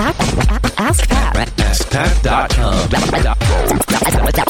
[0.00, 1.48] Ask Pat.
[1.58, 2.88] AskPat.com.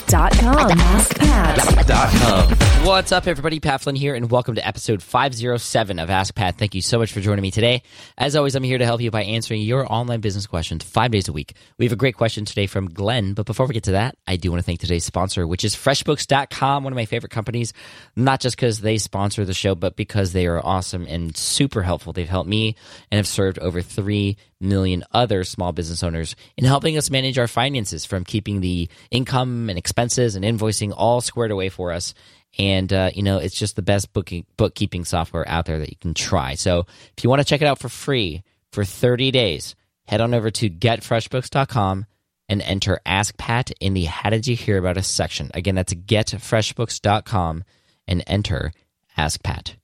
[0.09, 0.71] Dot com.
[0.79, 2.85] AskPat.
[2.87, 3.59] What's up, everybody?
[3.59, 6.59] Pat Flynn here, and welcome to episode 507 of Ask Pat.
[6.59, 7.83] Thank you so much for joining me today.
[8.19, 11.29] As always, I'm here to help you by answering your online business questions five days
[11.29, 11.55] a week.
[11.79, 14.37] We have a great question today from Glenn, but before we get to that, I
[14.37, 17.73] do want to thank today's sponsor, which is FreshBooks.com, one of my favorite companies,
[18.17, 22.13] not just because they sponsor the show, but because they are awesome and super helpful.
[22.13, 22.77] They've helped me
[23.11, 27.49] and have served over 3 million other small business owners in helping us manage our
[27.49, 32.15] finances from keeping the income and expenses and invoicing all squared away for us.
[32.59, 35.97] And, uh, you know, it's just the best booking, bookkeeping software out there that you
[35.97, 36.55] can try.
[36.55, 38.43] So if you want to check it out for free
[38.73, 39.75] for 30 days,
[40.07, 42.07] head on over to getfreshbooks.com
[42.49, 45.51] and enter Ask Pat in the How Did You Hear About Us section.
[45.55, 47.65] Again, that's getfreshbooks.com
[48.07, 48.73] and enter
[49.17, 49.77] Ask Pat.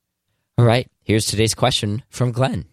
[0.57, 2.67] All right, here's today's question from Glenn.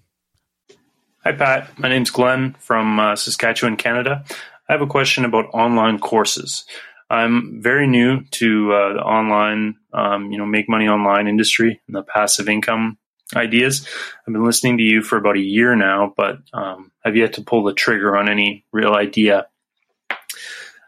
[1.24, 1.78] Hi, Pat.
[1.78, 4.26] My name's Glenn from uh, Saskatchewan, Canada.
[4.68, 6.66] I have a question about online courses.
[7.12, 11.96] I'm very new to uh, the online, um, you know, make money online industry and
[11.96, 12.98] the passive income
[13.36, 13.88] ideas.
[14.28, 17.44] I've been listening to you for about a year now, but um, have yet to
[17.44, 19.46] pull the trigger on any real idea.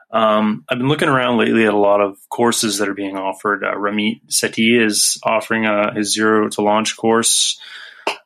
[0.10, 3.64] Um, I've been looking around lately at a lot of courses that are being offered.
[3.64, 7.60] Uh, Ramit Sethi is offering a, his zero to launch course.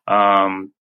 [0.08, 0.72] Um,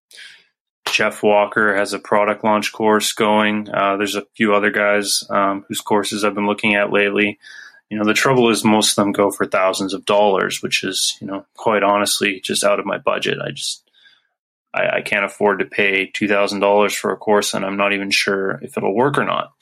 [0.91, 3.69] Jeff Walker has a product launch course going.
[3.69, 7.37] Uh, there's a few other guys um, whose courses I've been looking at lately.
[7.89, 11.17] You know, the trouble is most of them go for thousands of dollars, which is,
[11.21, 13.37] you know, quite honestly just out of my budget.
[13.39, 13.89] I just,
[14.73, 17.93] I, I can't afford to pay two thousand dollars for a course, and I'm not
[17.93, 19.53] even sure if it'll work or not.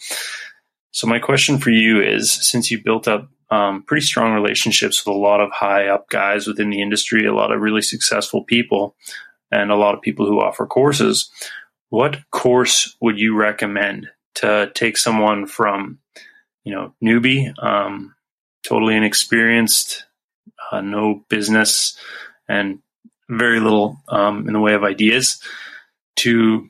[0.91, 5.13] So my question for you is, since you built up um, pretty strong relationships with
[5.13, 8.95] a lot of high up guys within the industry, a lot of really successful people,
[9.55, 11.29] and a lot of people who offer courses.
[11.89, 15.99] What course would you recommend to take someone from,
[16.63, 18.15] you know, newbie, um,
[18.67, 20.05] totally inexperienced,
[20.71, 21.97] uh, no business,
[22.49, 22.79] and
[23.29, 25.41] very little um, in the way of ideas,
[26.17, 26.69] to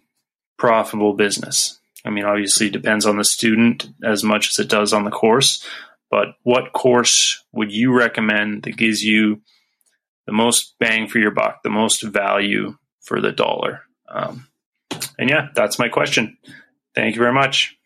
[0.57, 1.79] profitable business?
[2.05, 5.11] I mean, obviously, it depends on the student as much as it does on the
[5.11, 5.65] course.
[6.11, 9.41] But what course would you recommend that gives you
[10.25, 13.81] the most bang for your buck, the most value for the dollar.
[14.09, 14.47] Um,
[15.17, 16.37] and yeah, that's my question.
[16.95, 17.77] Thank you very much.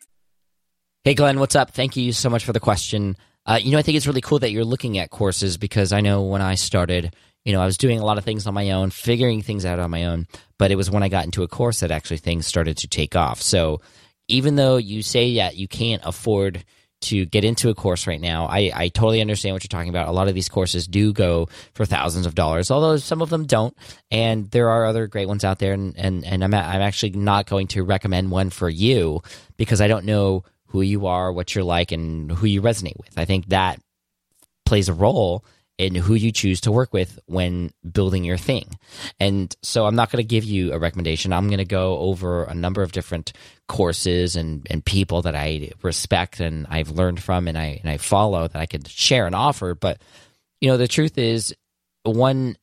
[1.04, 1.72] Hey, Glenn, what's up?
[1.72, 3.18] Thank you so much for the question.
[3.46, 6.02] Uh, you know, I think it's really cool that you're looking at courses because I
[6.02, 8.72] know when I started, you know, I was doing a lot of things on my
[8.72, 10.28] own, figuring things out on my own.
[10.58, 13.16] But it was when I got into a course that actually things started to take
[13.16, 13.42] off.
[13.42, 13.82] So
[14.28, 16.64] even though you say that you can't afford
[17.02, 18.46] to get into a course right now.
[18.48, 20.08] I, I totally understand what you're talking about.
[20.08, 23.46] A lot of these courses do go for thousands of dollars, although some of them
[23.46, 23.76] don't.
[24.12, 25.74] And there are other great ones out there.
[25.74, 29.22] And, and, and I'm, I'm actually not going to recommend one for you
[29.58, 33.18] because I don't know who you are, what you're like, and who you resonate with.
[33.18, 33.80] I think that
[34.66, 35.44] plays a role
[35.80, 38.78] in who you choose to work with when building your thing.
[39.18, 41.32] And so I'm not going to give you a recommendation.
[41.32, 43.32] I'm going to go over a number of different
[43.70, 47.96] courses and, and people that I respect and I've learned from and I and I
[47.96, 49.74] follow that I could share and offer.
[49.74, 50.02] But
[50.60, 51.56] you know, the truth is
[52.04, 52.58] one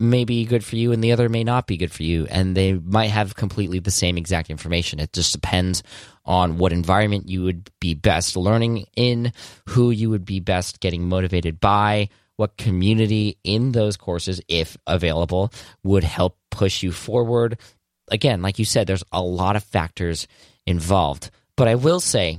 [0.00, 2.56] may be good for you and the other may not be good for you and
[2.56, 5.82] they might have completely the same exact information it just depends
[6.26, 9.32] on what environment you would be best learning in
[9.70, 15.52] who you would be best getting motivated by what community in those courses, if available,
[15.82, 17.58] would help push you forward.
[18.08, 20.26] Again, like you said, there's a lot of factors
[20.66, 21.30] involved.
[21.56, 22.38] But I will say,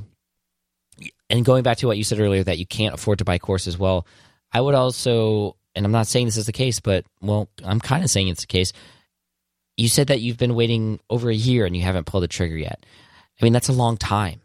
[1.29, 3.77] and going back to what you said earlier, that you can't afford to buy courses,
[3.77, 4.05] well,
[4.51, 8.03] I would also, and I'm not saying this is the case, but well, I'm kind
[8.03, 8.73] of saying it's the case.
[9.75, 12.57] You said that you've been waiting over a year and you haven't pulled the trigger
[12.57, 12.85] yet.
[13.39, 14.41] I mean, that's a long time.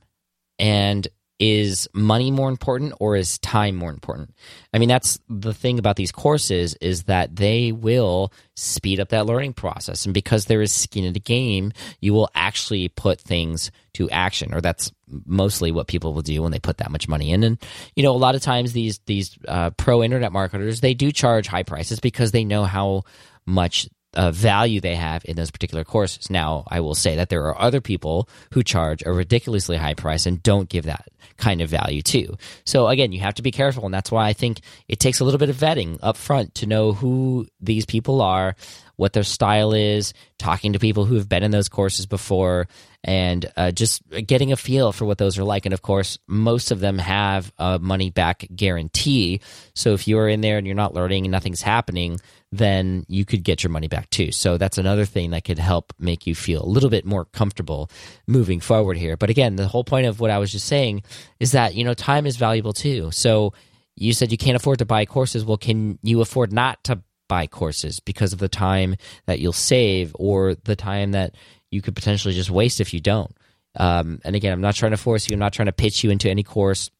[0.58, 1.06] And
[1.42, 4.32] is money more important or is time more important?
[4.72, 9.26] I mean that's the thing about these courses is that they will speed up that
[9.26, 10.04] learning process.
[10.04, 14.54] And because there is skin in the game you will actually put things to action
[14.54, 14.92] or that's
[15.26, 17.42] mostly what people will do when they put that much money in.
[17.42, 17.58] And
[17.96, 21.48] you know a lot of times these these uh, pro internet marketers they do charge
[21.48, 23.02] high prices because they know how
[23.46, 26.30] much uh, value they have in those particular courses.
[26.30, 30.26] Now, I will say that there are other people who charge a ridiculously high price
[30.26, 32.36] and don't give that kind of value too.
[32.64, 35.24] So again, you have to be careful, and that's why I think it takes a
[35.24, 38.54] little bit of vetting up front to know who these people are,
[39.02, 42.68] what their style is, talking to people who have been in those courses before,
[43.02, 45.66] and uh, just getting a feel for what those are like.
[45.66, 49.40] And of course, most of them have a money back guarantee.
[49.74, 52.20] So if you're in there and you're not learning and nothing's happening,
[52.52, 54.30] then you could get your money back too.
[54.30, 57.90] So that's another thing that could help make you feel a little bit more comfortable
[58.28, 59.16] moving forward here.
[59.16, 61.02] But again, the whole point of what I was just saying
[61.40, 63.10] is that, you know, time is valuable too.
[63.10, 63.52] So
[63.96, 65.44] you said you can't afford to buy courses.
[65.44, 68.96] Well, can you afford not to buy courses because of the time
[69.26, 71.34] that you'll save or the time that
[71.70, 73.34] you could potentially just waste if you don't?
[73.76, 75.34] Um, and again, I'm not trying to force you.
[75.34, 76.90] I'm not trying to pitch you into any course.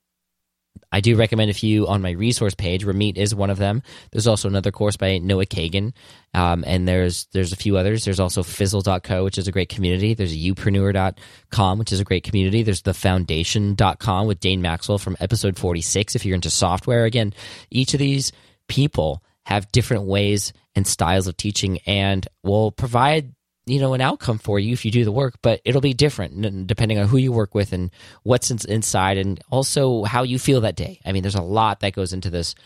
[0.91, 2.85] I do recommend a few on my resource page.
[2.85, 3.83] Ramit is one of them.
[4.11, 5.93] There's also another course by Noah Kagan,
[6.35, 8.05] um, and there's there's a few others.
[8.05, 10.15] There's also Fizzle.co, which is a great community.
[10.15, 12.63] There's Youpreneur.com, which is a great community.
[12.63, 16.15] There's the Foundation.com with Dane Maxwell from episode 46.
[16.15, 17.33] If you're into software, again,
[17.71, 18.33] each of these
[18.69, 23.35] people have different ways and styles of teaching, and will provide
[23.67, 26.67] you know an outcome for you if you do the work but it'll be different
[26.67, 27.93] depending on who you work with and
[28.25, 31.93] what's inside and also how you feel that day i mean there's a lot that
[31.93, 32.57] goes into this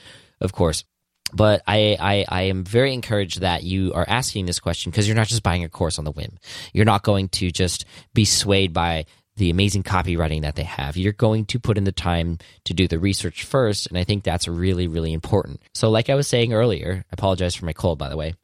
[0.41, 0.85] of course
[1.33, 5.17] but I, I, I am very encouraged that you are asking this question because you're
[5.17, 6.39] not just buying a course on the whim.
[6.73, 7.85] You're not going to just
[8.15, 10.97] be swayed by the amazing copywriting that they have.
[10.97, 14.25] You're going to put in the time to do the research first, and I think
[14.25, 15.61] that's really, really important.
[15.75, 18.35] So, like I was saying earlier, I apologize for my cold, by the way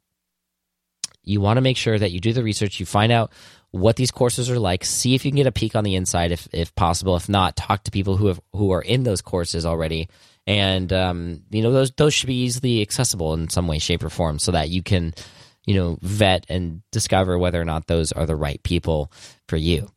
[1.24, 3.32] you want to make sure that you do the research, you find out
[3.70, 6.32] what these courses are like, see if you can get a peek on the inside
[6.32, 7.16] if if possible.
[7.16, 10.08] If not, talk to people who have who are in those courses already.
[10.46, 14.10] And um, you know those those should be easily accessible in some way, shape, or
[14.10, 15.14] form, so that you can,
[15.64, 19.10] you know, vet and discover whether or not those are the right people
[19.48, 19.88] for you.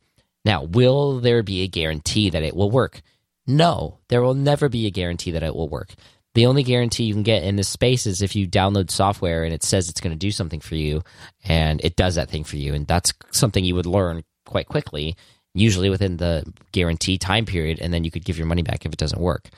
[0.46, 3.02] Now, will there be a guarantee that it will work?
[3.48, 5.92] No, there will never be a guarantee that it will work.
[6.36, 9.52] The only guarantee you can get in this space is if you download software and
[9.52, 11.02] it says it's going to do something for you
[11.44, 15.16] and it does that thing for you and that's something you would learn quite quickly
[15.52, 18.92] usually within the guarantee time period and then you could give your money back if
[18.92, 19.48] it doesn't work.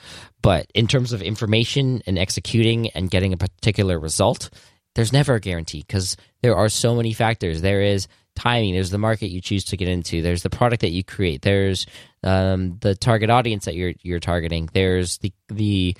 [0.41, 4.49] But in terms of information and executing and getting a particular result
[4.95, 7.61] there's never a guarantee because there are so many factors.
[7.61, 8.07] There is
[8.39, 11.41] timing there's the market you choose to get into there's the product that you create
[11.41, 11.85] there's
[12.23, 15.95] um, the target audience that you're you're targeting there's the the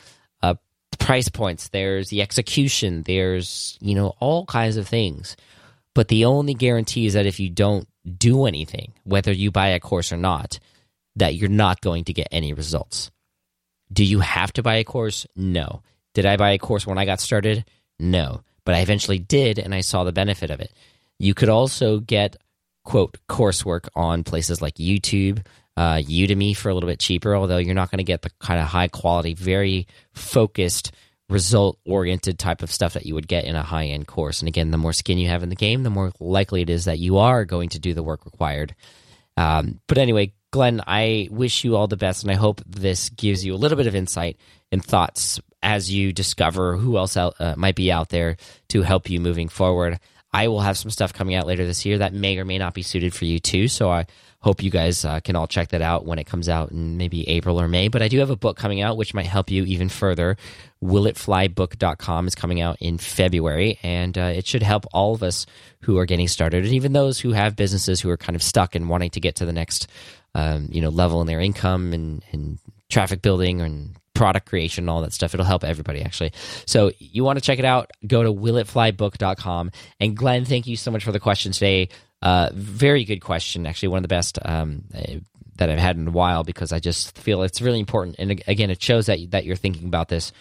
[0.99, 5.35] price points, there's the execution, there's, you know, all kinds of things.
[5.95, 7.87] But the only guarantee is that if you don't
[8.17, 10.59] do anything, whether you buy a course or not,
[11.15, 13.09] that you're not going to get any results.
[13.91, 15.25] Do you have to buy a course?
[15.35, 15.81] No.
[16.13, 17.65] Did I buy a course when I got started?
[17.97, 18.43] No.
[18.63, 20.71] But I eventually did, and I saw the benefit of it.
[21.19, 22.37] You could also get,
[22.83, 25.45] quote, coursework on places like YouTube,
[25.77, 28.59] uh, Udemy for a little bit cheaper, although you're not going to get the kind
[28.59, 30.91] of high quality, very focused,
[31.29, 34.41] result oriented type of stuff that you would get in a high end course.
[34.41, 36.85] And again, the more skin you have in the game, the more likely it is
[36.85, 38.75] that you are going to do the work required.
[39.37, 43.45] Um, but anyway, Glenn, I wish you all the best, and I hope this gives
[43.45, 44.37] you a little bit of insight
[44.71, 48.37] and thoughts as you discover who else out, uh, might be out there
[48.69, 49.99] to help you moving forward.
[50.31, 52.73] I will have some stuff coming out later this year that may or may not
[52.73, 53.67] be suited for you too.
[53.67, 54.05] So I
[54.41, 57.27] hope you guys uh, can all check that out when it comes out in maybe
[57.27, 57.87] April or May.
[57.87, 60.37] But I do have a book coming out which might help you even further.
[60.83, 65.45] WillItFlyBook.com is coming out in February, and uh, it should help all of us
[65.81, 68.75] who are getting started, and even those who have businesses who are kind of stuck
[68.75, 69.87] and wanting to get to the next,
[70.35, 74.89] um, you know, level in their income and, and traffic building and product creation and
[74.89, 75.33] all that stuff.
[75.33, 76.33] It'll help everybody actually.
[76.65, 79.71] So you want to check it out, go to willitflybook.com.
[80.01, 81.87] And Glenn, thank you so much for the question today.
[82.21, 83.65] Uh, very good question.
[83.65, 85.19] Actually, one of the best um, uh,
[85.55, 88.17] that I've had in a while because I just feel it's really important.
[88.19, 90.33] And again, it shows that that you're thinking about this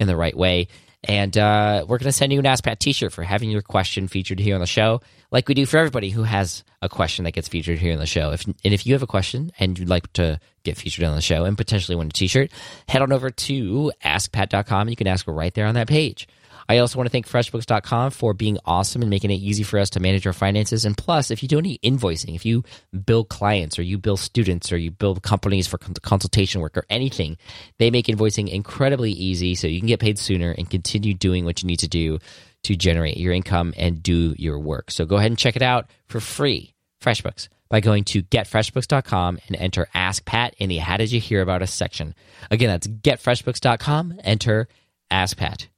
[0.00, 0.68] in the right way.
[1.06, 4.08] And uh, we're going to send you an Ask Pat T-shirt for having your question
[4.08, 7.32] featured here on the show, like we do for everybody who has a question that
[7.32, 8.32] gets featured here on the show.
[8.32, 11.20] If and if you have a question and you'd like to get featured on the
[11.20, 12.50] show and potentially win a T-shirt,
[12.88, 14.88] head on over to AskPat.com.
[14.88, 16.26] You can ask right there on that page.
[16.68, 19.90] I also want to thank FreshBooks.com for being awesome and making it easy for us
[19.90, 20.84] to manage our finances.
[20.84, 22.64] And plus, if you do any invoicing, if you
[23.04, 27.36] bill clients or you bill students or you bill companies for consultation work or anything,
[27.78, 31.62] they make invoicing incredibly easy so you can get paid sooner and continue doing what
[31.62, 32.18] you need to do
[32.64, 34.90] to generate your income and do your work.
[34.90, 36.74] So go ahead and check it out for free.
[37.00, 41.42] FreshBooks by going to getfreshbooks.com and enter Ask Pat in the How Did You Hear
[41.42, 42.14] About Us section.
[42.50, 44.68] Again, that's getfreshbooks.com, enter
[45.10, 45.68] Ask Pat.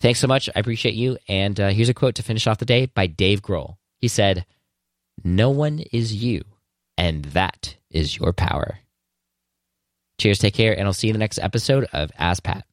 [0.00, 0.48] Thanks so much.
[0.54, 1.18] I appreciate you.
[1.28, 3.76] And uh, here's a quote to finish off the day by Dave Grohl.
[3.98, 4.46] He said,
[5.24, 6.44] No one is you,
[6.96, 8.78] and that is your power.
[10.20, 12.64] Cheers, take care, and I'll see you in the next episode of Ask Pat.